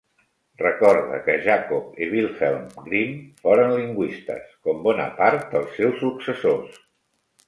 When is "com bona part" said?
4.69-5.45